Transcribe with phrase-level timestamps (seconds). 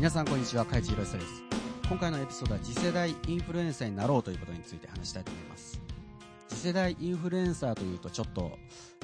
[0.00, 1.42] 皆さんこんにちは、海地博久です。
[1.86, 5.78] 今回のエピソードは次世代インフルエンサーになろうということについて話したいと思います。
[6.48, 8.56] 次世代インフルエンサーというとちょっと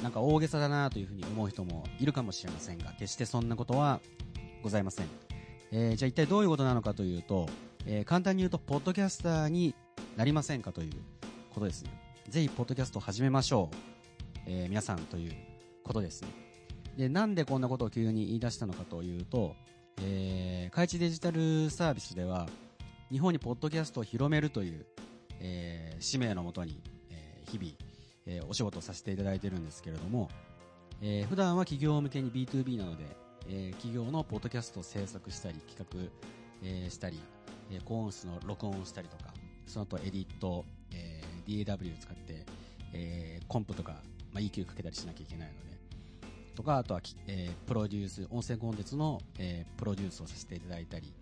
[0.02, 4.00] なんか大げさだなというふうに思う人もいるかもしれませんが、決してそんなことは
[4.62, 5.06] ございません。
[5.70, 7.46] えーじゃあ一体どういうことなのかというと、
[7.84, 9.74] えー簡単に言うと、ポッドキャスターに
[10.16, 10.92] なりませんかという
[11.52, 11.90] ことですね。
[12.30, 13.76] ぜひ、ポッドキャストを始めましょう。
[14.46, 15.32] えー皆さんという
[15.84, 16.28] ことですね。
[16.96, 19.56] で、なんでこんなことを急に言い出したのかというと、
[20.02, 22.48] えー、開智デジタルサービスでは、
[23.10, 24.86] 日本にポッドキャストを広めるという、
[25.40, 26.80] えー使命のもとに、
[27.10, 27.70] えー日々、
[28.26, 30.28] えーお仕事させていただいてるんですけれども、
[31.00, 33.04] えー普段は企業向けに B2B なので、
[33.48, 36.10] えー企業のポッドキャストを制作したり、企画、
[36.62, 37.18] えーしたり、
[37.70, 39.32] えー高音質の録音をしたりとか、
[39.66, 42.44] その後エディット、えー DAW を使って、
[42.92, 43.92] えーコンプとか、
[44.32, 45.75] まあ、EQ かけたりしなきゃいけないので、
[46.56, 51.12] とか、あとは、えープロデュース、音声コンテンツの、えープロデュースをさせていただいたり、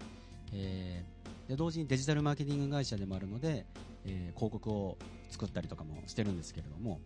[0.52, 3.66] えーで同時にデジタルマーケティング会社でもあるので、
[4.06, 4.96] えー広告を
[5.28, 7.00] 作ったりとかもしてるんですけれども、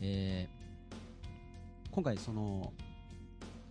[0.00, 0.60] えー
[1.90, 2.72] 今回その、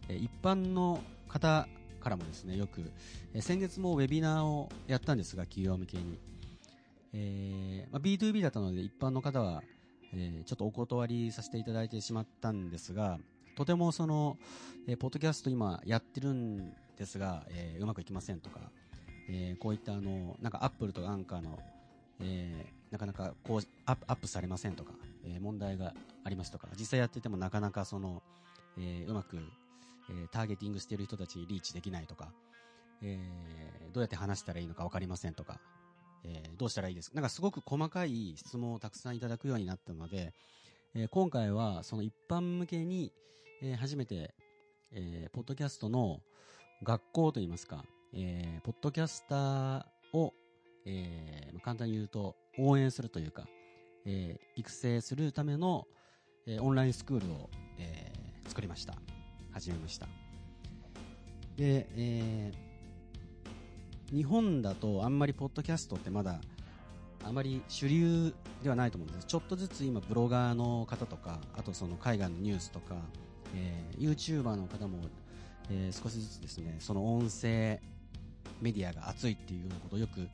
[0.10, 1.68] えー一般の方
[2.02, 2.92] からもですね、よく、
[3.34, 6.20] えー先月もウェビナーをやったんですが、企業向けに。
[7.12, 9.64] えーまあ、B2B だったので一般の方は、
[10.14, 13.18] えーちょっとお断りさせていただいてしまったんですが、
[13.60, 14.38] とてもその、
[14.88, 18.62] えーポッドキャスト今やってるんですが、えーうまくいきませんとか、
[19.30, 21.60] えーこういったあの、なんかアップルとかアンカーの、
[22.22, 24.94] えーなかなかこうアップアップされませんとか、
[25.26, 25.94] えー問題が
[26.24, 28.24] ありますとか、実際やっててもなかなかその、
[28.78, 29.36] えーうまく、
[30.10, 32.32] えーターゲティングしてる人たちにリーチできないとか、
[33.02, 35.60] えーどうやって話したらいいのか分かりませんとか、
[36.24, 37.16] えーどうしたらいいですか？
[37.16, 40.34] なんかすごく細かい質問をたくさんいただくようになったので、
[40.96, 43.12] えー今回はその一般向けに、
[43.62, 44.34] えー初めて、
[44.92, 46.22] えーポッドキャストの
[46.84, 50.34] 学校といいますか、えーポッドキャスターを、
[50.86, 53.46] えー簡単に言うと応援するというか、
[54.06, 55.88] えー育成するための、
[56.48, 58.96] えーオンラインスクールを、えー作りました。
[59.52, 60.08] 始めました。
[61.58, 66.42] で、えー日本だとあんまりポッドキャストってまだ
[67.24, 68.34] あまり主流
[68.64, 72.96] ではないと思うんですちょっとずつ今ブロガーの方とかあとその海外のニュースとか、
[73.56, 75.00] えー、YouTuber の方も、
[75.70, 77.80] えー少しずつですねその音声
[78.62, 80.30] メディアが熱いっていうようなことをよく言っ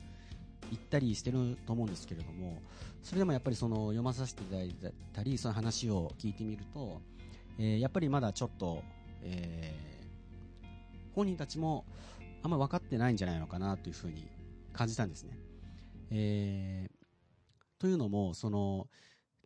[0.90, 2.60] たりしてると思うんですけれども
[3.02, 4.74] それでもやっぱりその読まさせていただい
[5.12, 7.00] たりその話を聞いてみると、
[7.58, 8.82] えーやっぱりまだちょっと、
[9.22, 9.96] えー
[11.14, 11.86] 本人たちも
[12.42, 14.28] あんま分かってないんじゃないのかなというふうに
[14.74, 15.38] 感じたんですね。
[16.10, 16.96] えー
[17.78, 18.88] というのも、その、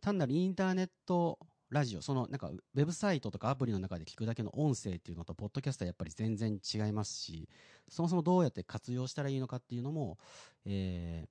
[0.01, 1.37] 単なるインターネット
[1.71, 7.47] ラジオ、そのなんかウェブサイトとかアプリの中で聞くだけの音声っていうのと、ポッドキャストはやっぱり全然違いますし、
[7.87, 10.19] そもそもどうやって活用したらいいのかっていうのも、
[10.65, 11.29] えー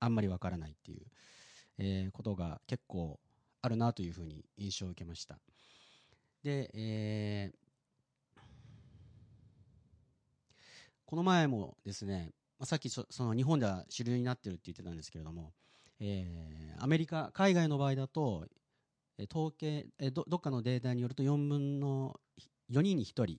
[0.00, 1.06] あんまりわからないっていう、
[1.78, 3.20] えーことが結構
[3.62, 5.38] あるなというふうに印象を受けました。
[6.42, 7.56] で、えー
[11.06, 15.52] この前もですね、まあさっきそその日本では主流になってるって言ってたんですけれども、
[16.00, 18.48] えーアメリカ、海外の場合だと、
[19.30, 22.18] 統計、どどっかのデータによると4分の
[22.70, 23.38] 4人に1人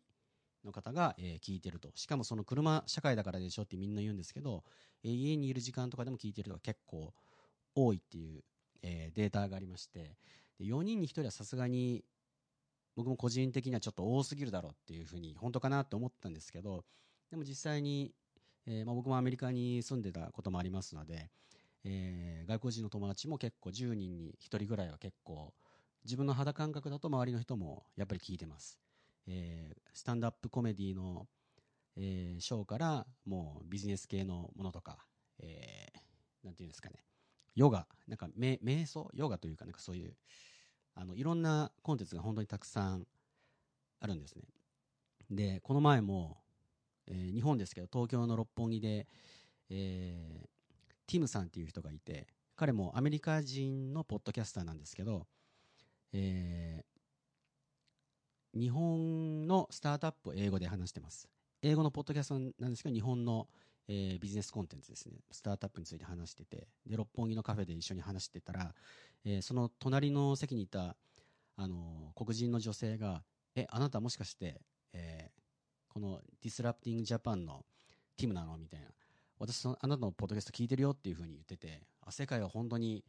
[0.64, 1.92] の方が、えー聞いてると。
[1.96, 4.64] しかもその車社会だからでしょってみんな言うんですけど、
[5.04, 7.14] えー家にいる時間とかでも聞いてる人が結構
[7.76, 8.44] 多いっていう、
[8.82, 10.18] えーデータがありまして、
[10.58, 12.04] で4人に1人はさすがに
[12.96, 16.86] 僕も個人的にはちょっと多すぎるだろうっていうふうに本当かなって思ったんですけど、
[17.30, 18.14] でも実際に、
[18.66, 21.30] えーまあ、僕もアメリカに住んでたこともありますので、
[21.84, 25.54] えー外国人の友達も結構10人に1人ぐらいは結構
[26.06, 28.80] 自分の肌感覚だと周りの人もやっぱり聞いてます、
[29.28, 31.26] えースタンドアップコメディの、
[31.98, 35.00] えーショーからもうビジネス系のものとか、
[35.40, 37.04] えーなんていうんですかね。
[37.56, 39.10] ヨガなんかめ瞑想？
[39.14, 40.14] ヨガというかなんかそういう
[40.94, 43.08] あのいろんなコンテンツが本当にたくさん
[44.00, 44.44] あるんですね。
[45.32, 46.38] でこの前も
[47.08, 49.08] えー日本ですけど東京の六本木で、
[49.70, 50.48] えー
[51.08, 55.28] ティムさんっていう人がいて彼もアメリカ人のポッドキャスターなんですけど、
[56.18, 56.86] えー
[58.58, 61.28] 日本のスタートアップを英語で話してます。
[61.62, 63.50] 英語のポッドキャストなんですけど日本の、
[63.90, 65.16] えービジネスコンテンツですね。
[65.30, 66.70] スタートアップについて話してて。
[66.88, 68.74] で六本木のカフェで一緒に話してたら、
[69.26, 70.96] えーその隣の席にいた
[71.58, 73.24] あの黒人の女性が
[73.56, 74.62] えあなたもしかして、
[74.94, 75.32] え
[75.90, 77.66] このディスラプティングジャパンの
[78.16, 78.58] ティムなの？
[78.58, 78.88] みたいな。
[79.38, 83.04] 私あなたのポッドキャスト聞いてるよっていうふうに言っててあ世界は本当に、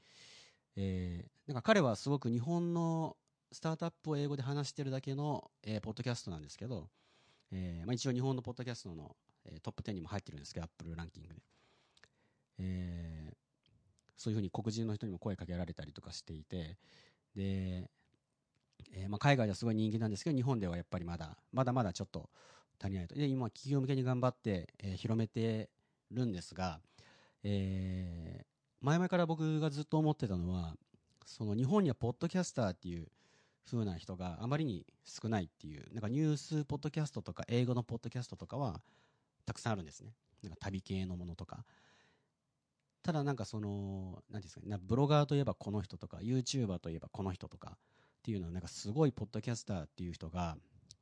[0.77, 3.17] えーなんか彼はすごく日本の
[3.53, 6.89] スタートアップを英語で話してるだけの、えーポッドキャストなんですけど、
[7.53, 11.43] えーまあ、一応日本のポッドキャストの、えートップ10にも入ってるんですけど、アップルランキングで。
[12.59, 13.37] えー
[14.19, 16.79] そういうふうに黒人の人にも声かけられたりとかしていて、
[17.37, 17.91] で、
[18.93, 22.31] えーまあ、海外ではすごい人気なんですけど、日本ではやっぱりまだ、まだまだちょっと
[22.81, 23.15] 足りないと。
[23.15, 25.71] で、今、企業向けに頑張って、えー広めて
[26.11, 26.81] るんですが、
[27.43, 30.77] えー前々から僕がずっと思ってたのは、
[31.25, 33.09] その日本にはポッドキャスターっていう
[33.67, 38.81] 風な人があまりに少ないっていう、なんかニュースポッドキャストとか英語のポッドキャストとかは
[39.45, 40.13] たくさんあるんですね。
[40.43, 41.65] なんか旅系のものとか。
[43.03, 47.79] ただなんかその、なんていうんですかね、なブロガーといえばこの人とか、YouTuber といえばこの人とかっ
[48.23, 50.57] ていうのは、なんかすごいポッドキャスターっていう人が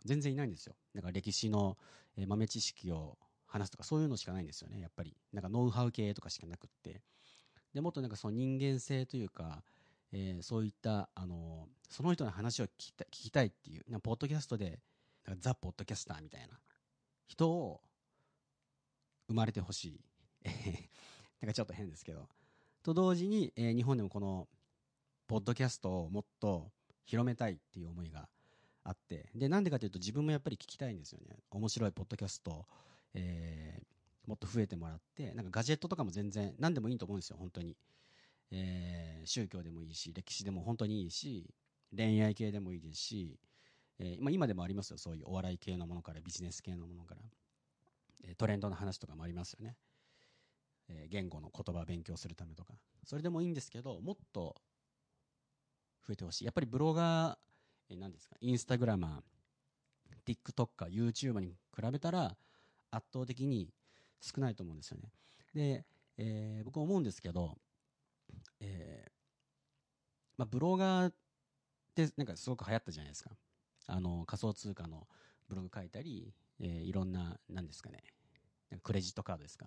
[0.05, 0.75] 全然いないんですよ。
[0.93, 1.79] なんか歴史の
[2.17, 5.17] 豆知識を話すとかそういうのしかないんですよね、やっぱり。
[5.33, 7.01] なんかノウハウ系とかしかなくって。
[7.75, 9.63] で、もっとなんかその人間性というか、
[10.13, 14.81] えーそういった、あのその人の話を聞きた聞きたいっていう、なポッドキャストで、
[15.39, 16.61] ザ・ポッドキャスターみたいな
[17.27, 17.81] 人を
[19.29, 20.01] 生まれてほしい。
[21.41, 22.29] なんかちょっと変ですけど。
[22.83, 24.49] と同時に、えー日本でもこの、
[25.27, 26.71] ポッドキャストをもっと
[27.07, 28.29] 広めたいっていう思いが
[28.85, 29.31] あって。
[29.35, 31.39] で、なんでかというと自分もやっぱり聞きたいんですよね。
[31.51, 32.67] 面白いポッドキャスト、
[33.15, 33.94] えー
[34.27, 37.77] もっと増えてもらって、なんかガジェットとかも全然、何でもいいと思うんですよ、本当に。
[38.51, 41.49] えー宗教でもいいし、歴史でも本当にいいし、
[41.97, 43.39] 恋愛系でもいいですし、
[43.99, 47.23] えーまあ、今でもありますよ、そういうお笑い系のものから、ビジネス系のものから、
[48.25, 49.77] えートレンドの話とかもありますよね。
[50.89, 52.75] えー言語の言葉を勉強するためとか。
[53.05, 54.57] それでもいいんですけど、もっと
[56.07, 56.45] 増えてほしい。
[56.45, 57.39] やっぱりブロガー、
[57.91, 62.37] えー何ですか、インスタグラマー、TikToker、YouTuber に比べたら
[62.91, 63.73] 圧倒的に
[64.25, 65.13] 少ないと思うんですよね。
[65.55, 65.87] で、
[66.17, 67.59] えー僕思うんですけど、
[68.61, 69.13] えー
[70.37, 71.15] まあ、ブロガーっ
[71.95, 73.31] てなんかすごく流行ったじゃないですか。
[73.87, 75.07] あの、仮想通貨の
[75.49, 78.03] ブログ書いたり、えーいろんな、なんですかね、
[78.71, 79.67] なんかクレジットカードですか。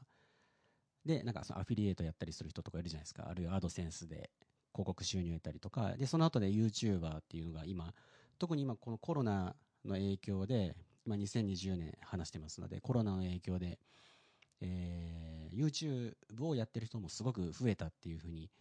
[1.05, 3.27] で、なんかそのアフィリエイトやったりする人とかいるじゃないですか。
[3.29, 4.29] あるいはアドセンスで
[4.73, 7.93] 広告収入得たりとか、で、その後で YouTuber っていうのが今、
[8.37, 9.55] 特に今このコロナ
[9.85, 10.75] の影響で、
[11.05, 13.79] 今2020年話してますので、コロナの影響で、
[14.61, 15.27] えー
[15.57, 18.51] YouTube をやってる人もすごく増えたっていうふうに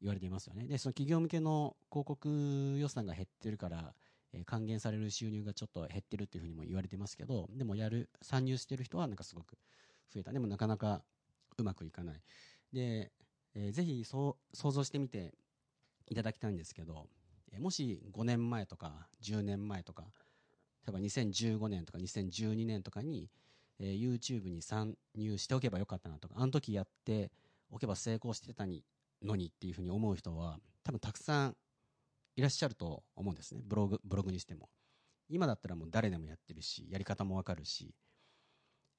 [0.00, 0.66] 言われていますよね。
[0.66, 3.94] で、その企業向けの広告予算が減ってるから、
[4.32, 9.56] えー還元される収入がちょっと減ってるっていうふうにも言われてますけど、でもやる、参入してる人はなんかすごく
[10.12, 10.32] 増えた。
[10.32, 11.02] でもなかなか
[11.58, 12.22] うまくいかない。
[12.72, 13.12] で、
[13.54, 15.34] えーぜひそう想像してみて
[16.08, 17.06] いただきたいんですけど、
[17.52, 20.04] えーもし5年前とか10年前とか、
[20.86, 23.30] 例えば2015年とか2012年とかに、
[23.78, 27.30] えー YouTube に参入しておけばよかったなとか、あの時やって
[27.70, 28.84] おけば成功してたに
[29.22, 31.56] のにっていうふうに思う人は多分たくさん
[32.36, 33.62] いらっしゃると思うんですね。
[33.64, 34.68] ブログ、ブログにしても。
[35.28, 37.94] 今だったらもう誰でもやってるし、やり方もわかるし、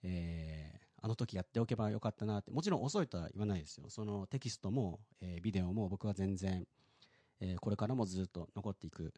[0.03, 3.91] えーあの時やっておけばよかったなって、もちろん遅いとは言わないですよ。
[3.91, 6.65] そのテキストも、えービデオも僕は全然、
[7.39, 9.13] えーこれからもずっと残っていく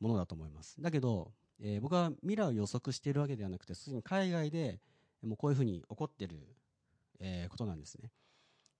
[0.00, 0.82] ものだと思います。
[0.82, 1.30] だけど、
[1.60, 4.80] えー僕は未来を予測しているわけではなくて、すでに海外で
[5.22, 6.36] もうこういうふうに起こってる、
[7.20, 8.10] えーことなんですね。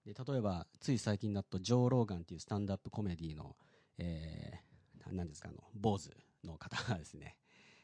[0.06, 3.56] で例えば、つい最近だと、ジョー・ローガンっていうスタンドアップコメディの、
[3.99, 6.11] えー、ななんですか、あの、坊主
[6.44, 7.37] の方がですね、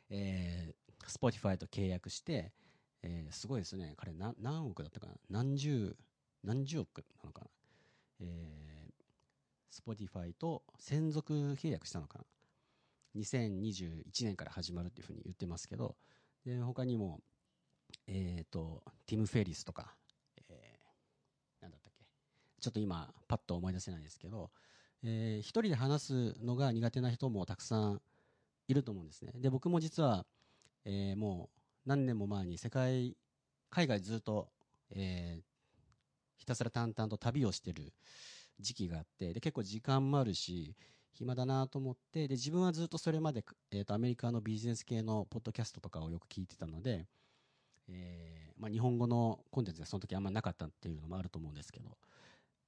[0.08, 2.52] えー、 Spotify と契約して、
[3.02, 3.94] えーすごいですね。
[3.96, 5.14] 彼何、何億だったかな？
[5.28, 5.96] 何十、
[6.42, 7.50] 何十億なのかな？
[8.20, 8.92] えー、
[9.70, 12.24] Spotify と専属契約したのかな
[13.16, 15.96] ？2021年から始まるっていうふうに言ってますけど、
[16.46, 17.20] で、他にも、
[18.06, 19.94] えっ、と、ティム・フェリスとか、
[20.48, 22.04] えー、なんだったっけ
[22.60, 24.50] ちょっと今、パッと思い出せないですけど、
[25.02, 28.02] えー一人で話すのが苦手な人もたくさん
[28.68, 29.32] いると思うんですね。
[29.36, 30.26] で、僕も実は、
[30.84, 33.16] えーもう何年も前に世界、
[33.70, 34.48] 海外ずっと、
[34.90, 35.54] えー
[36.36, 37.94] ひたすら淡々と旅をしてる
[38.60, 40.76] 時期があって、で、結構時間もあるし、
[41.14, 47.06] 暇だなと思って、で、自分はずっとそれまで、えっ、と、アメリカのビジネス系のポッドキャストとかをよく聞いてたので、
[47.88, 51.96] えーまあ、日本語のコンテンツがその時あんまなかったっていうのもあると思うんですけど、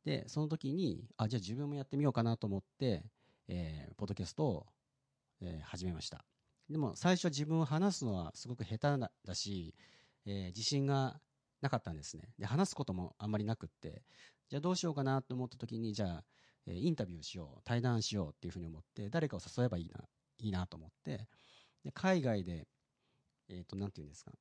[0.04, 3.04] で、その時に、あ、じゃあ自分もやってみようかなと思って、
[3.48, 4.66] えーポッドキャストを、
[5.40, 6.24] えー始めました。
[6.70, 9.74] でも最初は自分を話すのはすごく下手だし、
[10.26, 11.20] えー自信が
[11.60, 12.32] なかったんですね。
[12.38, 14.02] で、話すこともあんまりなくって、
[14.48, 16.24] じゃあどうしようかなと思った時に、じゃあ、
[16.66, 20.04] えインタビューしよう、対談しようっていうふうに思って、誰かを誘えばいいな、
[20.38, 21.28] いいなと思って、
[21.84, 22.68] で、海外で、
[23.48, 24.32] えっ、と、なんていうんですか、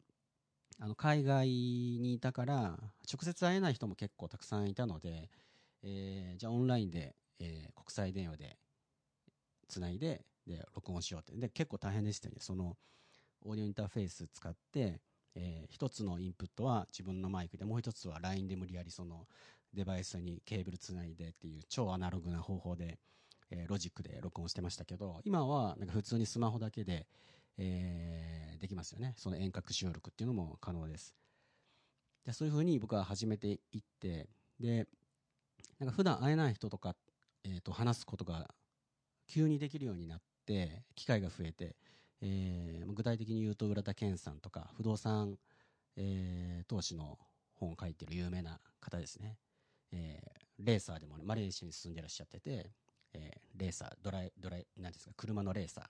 [0.80, 2.78] あの、海外にいたから、
[3.12, 5.30] 直接会えない人も結構たくさんいたので、
[5.84, 8.58] えーじゃあオンラインで、えー国際電話で
[9.68, 11.40] つないで、で、録音しようって。
[11.40, 12.42] で、結構大変でしたよね。
[12.42, 12.78] その、
[13.44, 15.02] オーディオインターフェース使って、
[15.36, 19.28] えー、一つのインプットは自分のマイクでもう一つは LINE で無理やりその
[19.74, 22.98] デバイスにケーブルつないでっていう超アナログな方法で、
[23.52, 27.06] えー、ロジックで録音してましたけど今はなんか普通にスマホだけで、
[27.58, 29.14] えー、できますよね。
[29.18, 31.14] その遠隔収録っていうのも可能です。
[32.26, 34.28] でそういうふうに僕は始めていって
[34.60, 34.88] で
[35.80, 36.96] なんか普段会えない人とか、
[37.44, 38.50] えー、と話すことが
[39.28, 41.76] 急にできるようになって機会が増えて
[42.22, 45.38] えー、具体的に言うと浦田健さんとか不動産、
[45.96, 47.18] えー、投資の
[47.56, 49.38] 本を書いてる有名な方ですね、
[49.92, 52.72] えー、レーサーでも、ね、マレーシアに進んでらっしゃってて、
[53.14, 55.84] えー、レーサードライドライなんですか車のレーサー。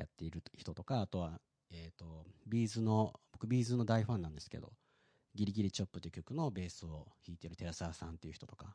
[0.00, 1.40] やっている人とかあとは、
[1.70, 4.72] えーと、 B'z の僕 B'z の大ファンなんですけど
[5.34, 8.74] 「ギリギリチョップ」という曲のベースを弾いてる寺澤さんっていう人とか、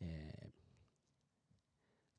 [0.00, 0.50] えー、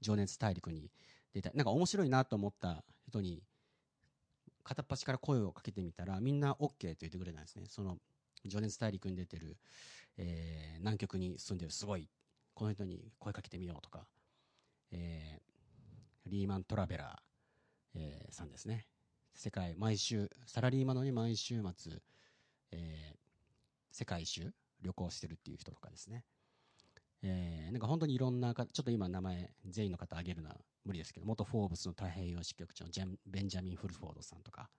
[0.02, 0.92] 情熱大陸に
[1.34, 3.44] 出たなんか面白いなと思った人に
[4.64, 7.66] 片っ端から声をかけてみたらみんな OK と言ってくれたんですね。
[7.68, 7.98] その
[8.46, 9.58] 情熱大陸に出てる、
[10.18, 12.08] えー、南極に住んでるすごい
[12.54, 14.08] この人に声かけてみようとか、
[14.92, 17.29] えー、リーマントラベラー、
[18.00, 18.88] えー、さんですね。
[19.36, 21.94] 世界毎週サラリーマンのに毎週末、
[22.72, 23.18] えー、
[23.92, 26.24] 世界一周旅行してるっていう人とかですね。
[27.22, 34.70] えー、なんか本当にいろんな方ちょっと今名前全員の方挙げるのは無理ですけど元フォーブスの太平洋支局長ジェンベンジャミン・フルフォードさんとか、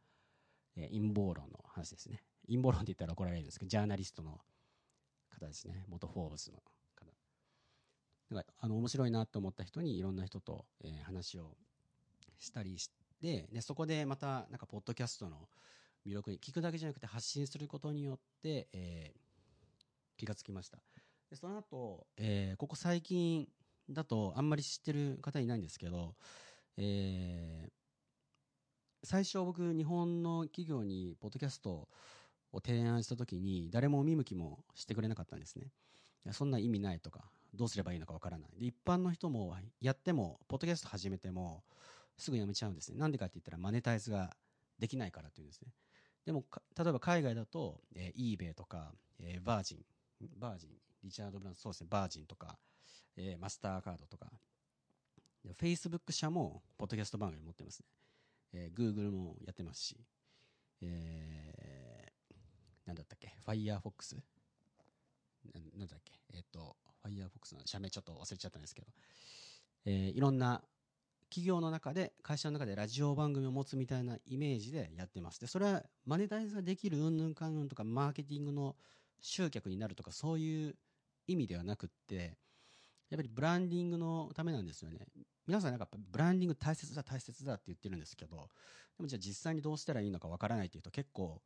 [0.76, 2.22] えー、陰謀論の話ですね。
[2.46, 4.40] 陰謀論って言ったら怒られるんですけどジャーナリストの
[5.28, 5.84] 方ですね。
[5.88, 7.12] 元フォーブスの方。
[8.30, 11.56] なんかあの面白いなと思った人にいろんな人と、えー、話を
[12.38, 15.48] したりしてでそこでまたなんかポッドキャストの
[16.06, 19.20] 魅力に聞くだけじゃなくて発信することによって、えー、
[20.16, 20.78] 気がつきました。
[21.28, 23.46] でその後、えー、ここ最近
[23.88, 26.14] だとあんまり知ってる方いないんですけど、
[26.76, 27.70] えー、
[29.04, 31.88] 最初僕日本の企業にポッドキャスト
[32.52, 35.66] を提案した時に誰も見向きもしてくれなかったんですね。
[36.32, 38.50] そんな意味ないとかどうすればいいのかわからない。
[38.58, 41.62] で一般の人もやってもポッドキャスト始めても
[42.20, 44.36] すぐやめちゃうんですねなんでかって言ったらマネタイズが
[44.78, 45.68] できないからっていうんですね
[46.26, 46.44] でも
[46.78, 49.78] 例えば海外だと、えー、eBay とか、えー、バージン
[50.38, 50.70] バージン
[51.02, 52.58] リチャード・ブランそうですね、バージンとか、
[53.16, 54.26] えー、マスターカードとか、
[55.42, 57.86] フェイスブック社も、ポッドキャスト番組持ってますね。
[58.52, 59.96] えー、Google もやってますし、
[60.82, 64.16] えー、なんだったっけ、Firefox?
[65.54, 68.88] ななんだっけ、えっ、ー、と、Firefox の社名ちょっと忘れちゃったんですけど、
[69.86, 70.62] えー、いろんな
[71.30, 75.40] 企業の中で、会社の中でラジオ番組を持つみたいなイメージでやってます。
[75.40, 78.76] で、それはマネタイズができるうんぬんかんぬんとか、マーケティングの
[79.20, 80.76] 集客になるとか、そういう
[81.26, 82.36] 意味ではなくって、
[83.08, 85.06] やっぱりブランディングのためなんですよね。
[85.46, 88.48] 皆さんなんかブランディング大切だ大切だって言ってるんですけど、
[88.96, 91.42] でもじゃあ実際にどうしたらいいのかわからないっていうと結構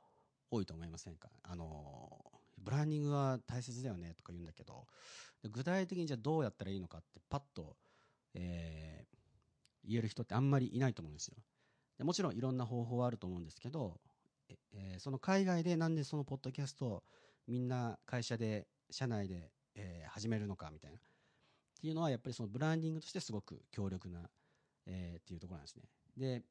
[0.50, 1.30] 多いと思いませんか？
[1.42, 2.10] あの、
[2.58, 4.86] ブランディングは大切だよねとか言うんだけど、
[5.50, 7.76] 具体的にじゃあどうやったらいいのかってパッと、
[8.34, 9.13] えー、
[9.86, 11.36] 言える人ってあんまりいないと思うんですよ。
[12.04, 14.00] もちろんいろんな方法はあると思うんですけど、
[14.72, 17.02] えー、その海外でなんでそのポッドキャストを
[17.46, 21.00] みんな会社で社内でえー、始めるのかみたいなっ
[21.80, 24.20] ていうのはやっぱりそのブランディングとしてすごく強力な、
[24.86, 25.82] えー、っていうところなんですね
[26.16, 26.42] で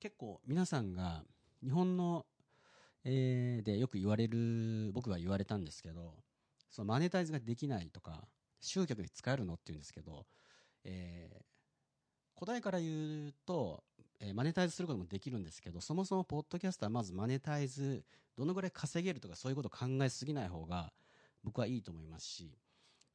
[0.00, 1.22] 結構皆さんが
[1.62, 2.26] 日本の、
[3.04, 6.14] えー、でよく言われる僕が言われたんですけど
[6.70, 8.24] そのマネタイズができないとか
[8.60, 10.26] 集客に使えるのって言うんですけど、
[10.84, 11.42] えー、
[12.40, 13.82] 答えから言うと、
[14.18, 18.02] えー、マネタイズすることもできるんですけどそもそもポッドキャストはまずマネタイズ
[18.36, 20.90] どのぐらい稼げるとかそういうことを考えすぎない方が
[21.44, 22.50] 僕はいいと思いますし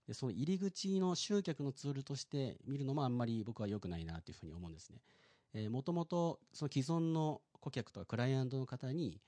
[0.08, 5.70] でその入り口の集客のツールとして見るのもあんまり僕は良くないなというふうに思うんですね。
[5.70, 9.22] もともとその既存の顧客とかクライアントの方に、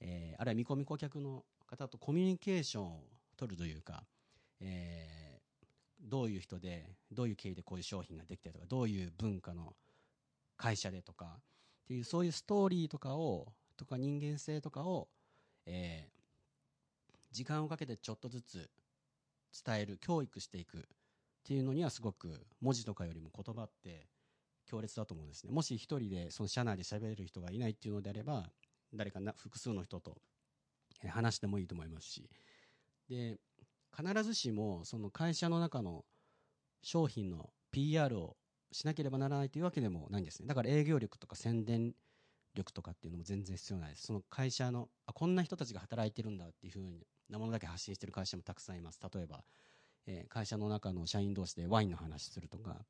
[0.00, 3.00] えー、あるいは見込み顧客の方とコミュニケーションを
[3.36, 4.04] 取るというか、
[4.60, 5.23] えー、
[6.04, 9.74] どういう人でどういう経緯でこういう商品ができたりとかどういう文化の
[10.56, 15.08] 会社でとかっていうそういうストーリーとかをとか人間性とかを、
[15.66, 16.08] え
[17.32, 18.70] 時間をかけてちょっとずつ
[19.66, 20.80] 伝える教育していくっ
[21.42, 24.06] ていうのにはすごく文字とかよりも言葉って
[24.66, 25.52] 強烈だと思うんですね。
[25.52, 28.50] もし一人でその社内で喋れる人がいないっていうのであれば
[28.94, 30.16] 誰かな複数の人と
[31.08, 32.30] 話してもいいと思いますし。
[33.08, 33.36] で
[33.96, 36.04] 必ずしもその会社の中の
[36.82, 38.36] 商品の PR を
[38.72, 40.48] しなければならないというわけでもないんですね。
[40.48, 41.94] だから営業力とか宣伝
[42.54, 44.06] 力とかっていうのも全然必要ないです。
[44.06, 49.00] その会社のあこんな人たちが働いてるんだっていうふうなものだけ発信してる会社もたくさんいます。
[49.00, 49.44] 例えば、
[50.06, 52.84] えー、会社の中の社員同士でワインの話するとか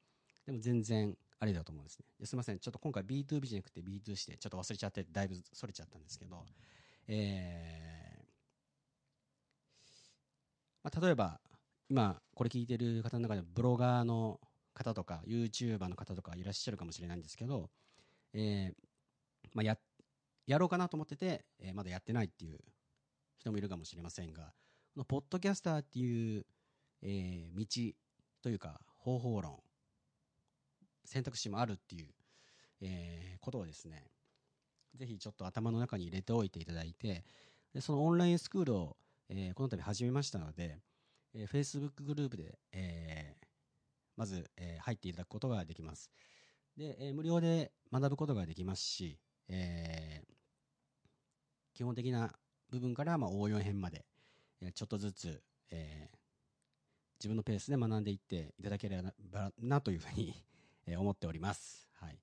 [0.46, 2.26] でも全然ありだと思うんですね。
[2.26, 2.58] すいません。
[2.58, 6.44] ちょっと今回 B2B じゃなくて B2C でちょっと忘れちゃってだいぶそれちゃったんですけど、
[7.08, 8.13] えー
[10.84, 11.40] まあ、例えば、
[11.88, 14.40] 今、これ聞いてる方の中でブロガーの
[14.74, 17.70] 方とか、YouTuber の方とかいらっしゃるかもしれないんですけど、
[18.34, 18.74] えー
[19.54, 19.78] まあ、や、
[20.46, 22.58] やろうかなと思ってて、えーまだやってないっていう
[23.38, 24.52] 人もいるかもしれませんが、
[24.94, 26.46] このポッドキャスターっていう、
[27.02, 27.94] えー道
[28.42, 29.58] というか方法論、
[31.06, 32.08] 選択肢もあるっていう、
[32.82, 34.04] えーことをですね、
[34.94, 37.24] ぜひちょっと頭の中に入れておいていただいて、
[37.72, 38.96] でそのオンラインスクールを、
[39.28, 40.78] えーこの度始めましたので、
[41.34, 43.46] えー Facebook グループで、えー
[44.16, 46.10] まず、えー入っていただくことができます。
[46.76, 50.34] で、えー無料で学ぶことができますし、えー
[51.74, 52.32] 基本的な
[52.70, 54.04] 部分からまあ応用編まで、
[54.60, 56.16] えーちょっとずつ、えー
[57.20, 59.00] 自分のペースで学んでいっていただけれ
[59.32, 60.34] ばなというふうに
[60.98, 61.88] 思っております。
[61.94, 62.18] はい。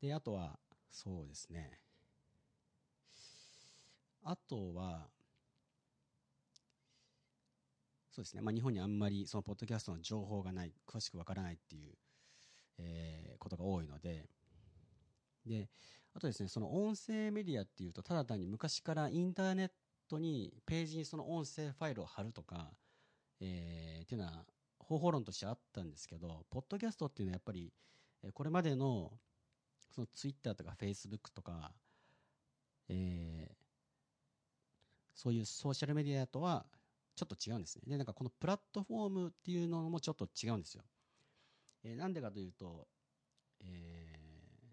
[0.00, 0.58] で、あとは、
[0.90, 1.80] そうですね。
[4.22, 5.10] あとは、
[8.10, 8.42] そうですね。
[8.42, 11.94] まあ、日本にあんまりそのポッドキャストの情報がない、詳しくわからないっていう、
[12.78, 14.28] えーことが多いので、
[15.46, 15.70] で、
[16.14, 19.70] あとですね、その音声メディアっていうと、ただ単に昔からインターネッ
[20.08, 22.72] トに、ページにその音声ファイルを貼るとか、
[23.40, 24.46] えーっていうのは
[24.78, 27.72] 方法論としてあったんですけど、ポッドキャストっていうのはやっぱり、
[28.34, 29.12] これまでの、
[29.90, 31.74] そのツイッターとかフェイスブックとか、
[32.88, 33.59] えー
[35.20, 36.64] そういうソーシャルメディアとは
[37.14, 37.82] ちょっと違うんですね。
[37.86, 40.82] で、なんかこのプラットフォームっていうのもちょっと違うんですよ。
[41.84, 42.88] えーなんでかというと、
[43.60, 44.20] えー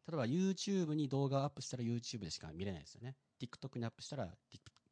[0.09, 3.17] 例えば YouTube に動画をアップしたら YouTube でしか見れないですよね。
[3.41, 4.29] TikTok にアップしたら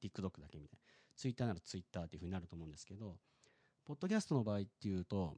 [0.04, 0.86] TikTok だけみたいな。
[1.16, 3.18] Twitter なら Twitter っていうふうになると思うんですけど、
[3.86, 5.38] ポッドキャストの場合っていうと、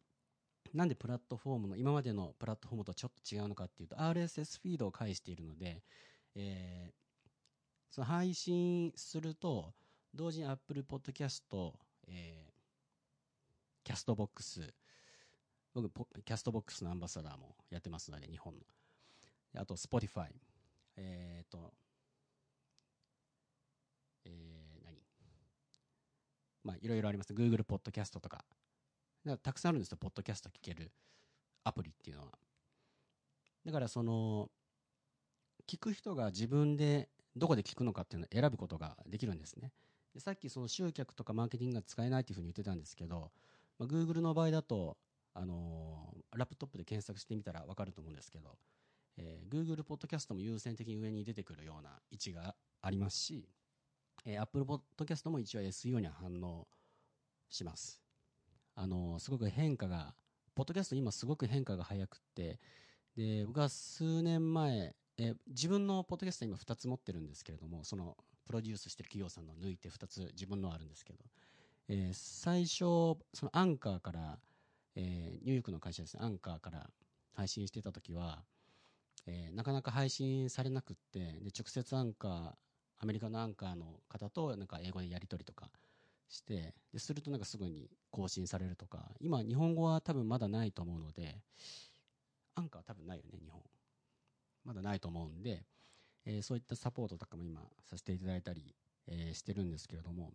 [0.73, 5.83] なんでプラットフォームの、今までのプラットフォームとちょっと違うのかっていうと、RSS フィードを介しているので、
[6.33, 7.07] えー
[7.89, 9.73] その配信すると、
[10.13, 11.41] 同時に Apple Podcast、
[12.07, 14.73] えー、キャストボックス、
[15.73, 18.61] 僕、ポキャストボックスのアンバサダーもやってますので、日本の。
[19.61, 20.27] あと、Spotify、
[20.95, 21.73] えっ、と、
[24.25, 24.97] えー、何？
[26.63, 27.33] まあ、いろいろあります。
[27.33, 28.43] Google ポッドキャストとか。
[29.25, 30.91] だかたくさんあるんですよ、ポッドキャスト聞ける
[31.63, 32.37] アプリっていうのは。
[33.65, 34.49] だから、その、
[35.67, 39.71] 聞く人が自分でどこで聞くのかっていうのを選ぶことができるんですね。
[40.17, 43.29] でさっきその集客とかマーケティングが使えないっていうふうに言ってたんですけど、
[43.77, 44.97] まあ、Google の場合だと、
[45.35, 48.57] あのーラップトップで検索してみたら分かると思うんですけど、
[49.17, 53.47] えー Google ポッドキャストも優先的に上に出てくるような位置がありますし、
[54.25, 56.67] えー Apple ポッドキャストも一応 SEO には反応
[57.49, 58.01] します。
[58.73, 60.15] あのーすごく変化が、
[60.55, 62.59] ポッドキャスト今すごく変化が早くて、
[63.15, 71.19] で、僕は数年前、えー自分のポッドキャスト今2つ持ってるんですけれども、そのプロデュースしてる企業さんの抜いて2つ自分のあるんですけど、
[71.89, 72.79] えー最初、
[73.33, 74.39] そのアンカーから、
[74.95, 76.89] えーニューヨークの会社ですね、アンカーから
[77.33, 78.43] 配信してた時は、
[79.25, 82.51] えーなかなか配信されなくって、で、直接アンカー、
[82.99, 85.69] アメリカのアンカーの方となんか英語でやり取りとか
[86.29, 91.41] して、でするとなんかすぐに更新されるとか、今日本語は多分まだないと思うので、
[92.55, 93.61] アンカーは多分ないよね、日本。
[94.65, 95.63] まだないと思うんで、
[96.27, 98.75] えーそういったサポートとかも今させていただいたり、
[99.07, 100.33] えーしてるんですけれども、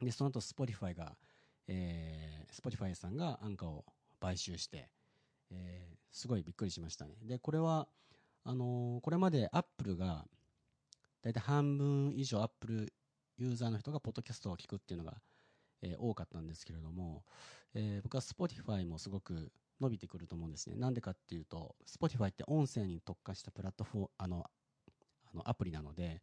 [0.00, 1.14] で、その後 Spotify が、
[1.68, 3.84] えー、Spotify さんがアンカーを
[4.18, 4.88] 買収して、
[5.50, 7.14] えーすごいびっくりしましたね。
[7.22, 7.86] で、これは、
[8.44, 10.26] あのーこれまで Apple が、
[11.22, 12.90] だいたい半分以上 Apple
[13.36, 15.20] ユーザーの人がポッドキャストを聞くっていうのが、
[15.82, 17.24] えー多かったんですけれども、
[17.74, 20.76] えー僕は Spotify もすごく伸びてくると思うんですね。
[20.76, 24.46] なんでかっていうと、Spotify って音声に特化したプラットフォーム、あの、
[25.36, 26.22] のアプリなので、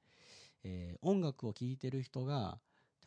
[0.63, 2.59] えー音楽を聴いてる人が、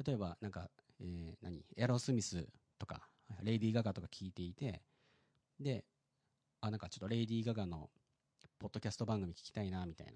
[0.04, 1.64] 例えばなんか、えー何？
[1.76, 2.46] エロスミス
[2.78, 3.08] とか、
[3.42, 4.82] レイディー・ガガとか聞いていて、
[5.58, 5.84] で、
[6.60, 7.90] あ、なんかちょっとレイディー・ガガの
[8.58, 10.12] ポッドキャスト番組聞きたいな、みたいな、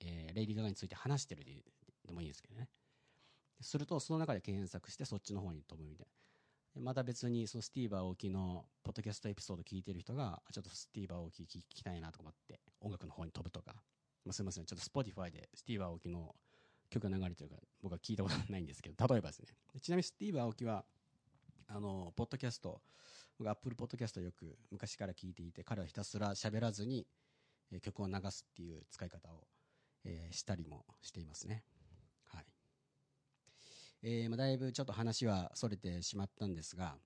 [0.00, 1.52] えーレイディー・ガガについて話してるで
[2.06, 2.68] でもいいんですけどね。
[3.60, 6.06] すると、その中で検索してそっちの方に飛ぶみたい
[6.76, 6.82] な。
[6.82, 13.74] また別に、そのスティーバー・オーキーのポッドキャストエピソード聞いてる人が、ちょっとスティーバー・オーキー聞きたいなと思って、音楽の方に飛ぶとか。
[14.26, 14.64] まあ、すみません。
[14.66, 16.34] ちょっと Spotify でスティーバー・オキの
[16.90, 19.48] 曲が流れてるから、僕は聞いたことないんですけど、 例えばですね。
[19.80, 20.84] ちなみにスティーバー・オキは、
[21.68, 22.82] あの、ポッドキャスト、
[23.38, 27.06] 僕、アップルポッドキャストよく昔から聞いていて、彼はひたすら喋らずに、
[27.70, 29.46] え曲を流すっていう使い方を、
[30.04, 31.64] えーしたりもしていますね。
[32.24, 32.46] はい。
[34.02, 36.98] えーまあ、だいぶちょっと話はそれてしまったんですが、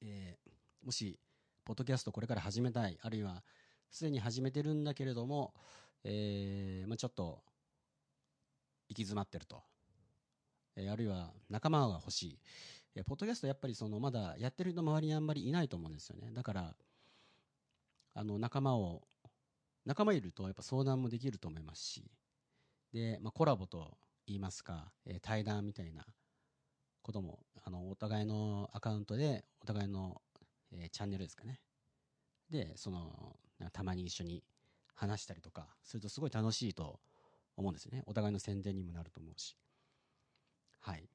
[0.00, 0.50] えー
[0.84, 1.18] もし、
[1.64, 3.44] ポッドキャストこれから始めたい、あるいは、
[3.90, 5.54] すでに始めてるんだけれども、
[6.04, 7.42] えーまあ、ちょっと、
[8.88, 9.62] 行き詰まってると。
[10.76, 12.38] えあるいは仲間が欲しい。
[12.96, 16.30] えポッドキャストやっぱりそのまだやってる人周りにあんまりいないと思うんですよね。
[16.32, 16.76] だから、
[18.14, 19.02] あの仲間を、
[19.84, 22.10] 仲間いるとやっぱ相談もできると思いますし、
[22.92, 26.06] で、まあ、コラボと言いますか、え対談みたいな
[27.02, 30.22] ことも、あの、お互いのアカウントで、お互いの、
[30.72, 31.60] えチャンネルですかね。
[32.50, 33.36] で、その、
[33.72, 34.42] たまに一緒に
[34.94, 37.00] 話したりとかするとすごい楽しいと
[37.56, 38.02] 思うんですよね。
[38.06, 39.56] お互いの宣伝にもなると思うし。
[40.80, 41.08] はい。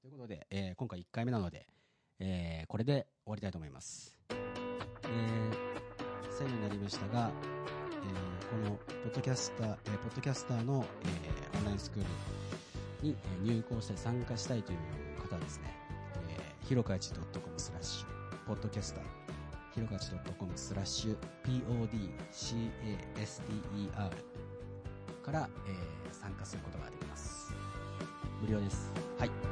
[0.00, 1.66] ということで、えー、今回1回目なので、
[2.20, 4.18] えー、これで終わりたいと思います。
[4.30, 5.52] えー、
[6.30, 12.02] 最後になりましたが、えー、この、ポッドキャスター、えー、ポッドキャスターの、えー、オンラインスクー
[13.02, 14.78] ルに、え入校して参加したいという
[15.20, 15.74] 方はですね、
[16.30, 18.06] えー、ひろかいち .com スラッシュ、
[18.46, 19.17] ポッドキャスター、
[19.78, 24.10] ひろかち .com スラッシュ PODCASTER
[25.24, 25.74] から、えー、
[26.12, 27.54] 参加することができます。
[28.42, 28.90] 無料です。
[29.20, 29.47] はい